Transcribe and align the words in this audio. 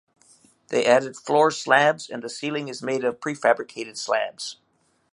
They 0.69 0.83
added 0.87 1.15
floor 1.15 1.51
slabs 1.51 2.09
and 2.09 2.23
the 2.23 2.27
ceiling 2.29 2.69
is 2.69 2.81
made 2.81 3.05
up 3.05 3.13
of 3.13 3.19
prefabricated 3.19 3.97
slabs. 3.97 4.57